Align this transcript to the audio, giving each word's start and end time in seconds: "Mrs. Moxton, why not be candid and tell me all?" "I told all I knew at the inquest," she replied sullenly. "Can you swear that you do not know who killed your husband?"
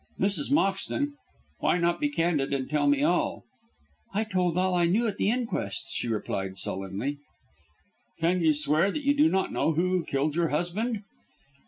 "Mrs. 0.19 0.51
Moxton, 0.51 1.13
why 1.59 1.77
not 1.77 1.99
be 1.99 2.09
candid 2.09 2.55
and 2.55 2.67
tell 2.67 2.87
me 2.87 3.03
all?" 3.03 3.43
"I 4.15 4.23
told 4.23 4.57
all 4.57 4.73
I 4.73 4.85
knew 4.85 5.05
at 5.07 5.17
the 5.17 5.29
inquest," 5.29 5.85
she 5.91 6.07
replied 6.07 6.57
sullenly. 6.57 7.19
"Can 8.19 8.41
you 8.41 8.55
swear 8.55 8.91
that 8.91 9.03
you 9.05 9.13
do 9.15 9.29
not 9.29 9.53
know 9.53 9.73
who 9.73 10.03
killed 10.03 10.35
your 10.35 10.47
husband?" 10.47 11.03